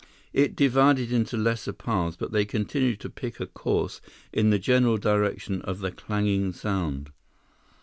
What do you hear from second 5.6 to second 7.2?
of the clanging sound.